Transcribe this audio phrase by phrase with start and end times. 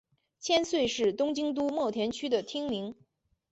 [0.39, 2.95] 千岁是东京都墨田区的町名。